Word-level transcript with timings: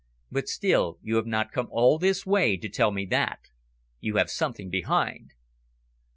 But 0.31 0.47
still, 0.49 0.97
you 1.03 1.17
have 1.17 1.27
not 1.27 1.51
come 1.51 1.67
all 1.69 1.99
this 1.99 2.25
way 2.25 2.57
to 2.57 2.67
tell 2.67 2.89
me 2.89 3.05
that. 3.11 3.51
You 3.99 4.15
have 4.15 4.31
something 4.31 4.71
behind." 4.71 5.33